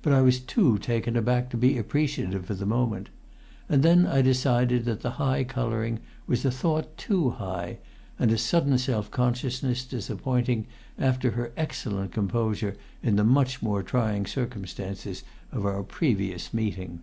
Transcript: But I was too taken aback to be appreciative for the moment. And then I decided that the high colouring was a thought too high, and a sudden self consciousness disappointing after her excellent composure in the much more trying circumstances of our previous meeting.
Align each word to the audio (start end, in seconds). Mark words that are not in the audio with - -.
But 0.00 0.12
I 0.12 0.22
was 0.22 0.38
too 0.38 0.78
taken 0.78 1.16
aback 1.16 1.50
to 1.50 1.56
be 1.56 1.76
appreciative 1.76 2.46
for 2.46 2.54
the 2.54 2.64
moment. 2.64 3.08
And 3.68 3.82
then 3.82 4.06
I 4.06 4.22
decided 4.22 4.84
that 4.84 5.00
the 5.00 5.10
high 5.18 5.42
colouring 5.42 5.98
was 6.24 6.44
a 6.44 6.52
thought 6.52 6.96
too 6.96 7.30
high, 7.30 7.78
and 8.16 8.30
a 8.30 8.38
sudden 8.38 8.78
self 8.78 9.10
consciousness 9.10 9.82
disappointing 9.84 10.68
after 11.00 11.32
her 11.32 11.52
excellent 11.56 12.12
composure 12.12 12.76
in 13.02 13.16
the 13.16 13.24
much 13.24 13.60
more 13.60 13.82
trying 13.82 14.24
circumstances 14.24 15.24
of 15.50 15.66
our 15.66 15.82
previous 15.82 16.54
meeting. 16.54 17.00